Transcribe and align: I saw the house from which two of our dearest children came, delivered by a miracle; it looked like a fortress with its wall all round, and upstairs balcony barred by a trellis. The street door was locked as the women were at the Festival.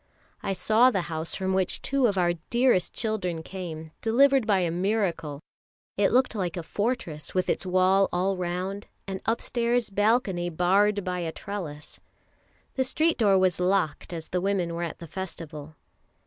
I 0.41 0.53
saw 0.53 0.89
the 0.89 1.03
house 1.13 1.35
from 1.35 1.53
which 1.53 1.79
two 1.79 2.07
of 2.07 2.17
our 2.17 2.33
dearest 2.49 2.91
children 2.91 3.43
came, 3.43 3.91
delivered 4.01 4.47
by 4.47 4.61
a 4.61 4.71
miracle; 4.71 5.41
it 5.95 6.11
looked 6.11 6.33
like 6.33 6.57
a 6.57 6.63
fortress 6.63 7.35
with 7.35 7.47
its 7.47 7.67
wall 7.67 8.09
all 8.11 8.35
round, 8.35 8.87
and 9.07 9.21
upstairs 9.27 9.91
balcony 9.91 10.49
barred 10.49 11.03
by 11.03 11.19
a 11.19 11.31
trellis. 11.31 11.99
The 12.73 12.83
street 12.83 13.19
door 13.19 13.37
was 13.37 13.59
locked 13.59 14.11
as 14.11 14.29
the 14.29 14.41
women 14.41 14.73
were 14.73 14.81
at 14.81 14.97
the 14.97 15.05
Festival. 15.07 15.75